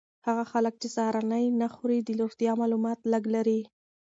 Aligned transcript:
هغه 0.27 0.43
خلک 0.51 0.73
چې 0.81 0.87
سهارنۍ 0.95 1.45
نه 1.61 1.67
خوري 1.73 1.99
د 2.03 2.09
روغتیا 2.21 2.51
مالومات 2.61 2.99
لږ 3.11 3.23
لري. 3.35 3.61